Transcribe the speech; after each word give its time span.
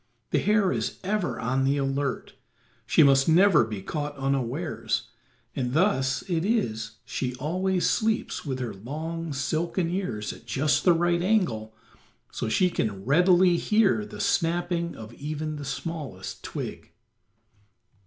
The 0.31 0.39
hare 0.39 0.71
is 0.71 0.97
ever 1.03 1.39
on 1.39 1.63
the 1.63 1.77
alert; 1.77 2.33
she 2.87 3.03
must 3.03 3.29
never 3.29 3.63
be 3.63 3.83
caught 3.83 4.17
unawares, 4.17 5.09
and 5.55 5.73
thus 5.73 6.23
it 6.27 6.43
is 6.43 6.95
she 7.05 7.35
always 7.35 7.87
sleeps 7.87 8.43
with 8.43 8.57
her 8.57 8.73
long, 8.73 9.31
silken 9.31 9.91
ears 9.91 10.33
at 10.33 10.47
just 10.47 10.85
the 10.85 10.93
right 10.93 11.21
angle, 11.21 11.75
so 12.31 12.49
she 12.49 12.71
can 12.71 13.05
readily 13.05 13.57
hear 13.57 14.03
the 14.03 14.19
snapping 14.19 14.95
of 14.95 15.13
even 15.13 15.57
the 15.57 15.65
smallest 15.65 16.43
twig. 16.43 16.93